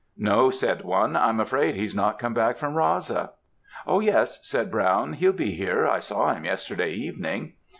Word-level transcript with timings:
"'No,' 0.17 0.49
said 0.49 0.81
one, 0.83 1.15
'I'm 1.15 1.39
afraid 1.39 1.75
he's 1.75 1.93
not 1.93 2.17
come 2.17 2.33
back 2.33 2.57
from 2.57 2.73
Raasa.' 2.73 3.29
"'Oh, 3.85 3.99
yes,' 3.99 4.39
said 4.41 4.71
Brown, 4.71 5.13
'he'll 5.13 5.31
be 5.31 5.51
here; 5.51 5.87
I 5.87 5.99
saw 5.99 6.33
him 6.33 6.43
yesterday 6.43 6.93
evening.' 6.93 7.53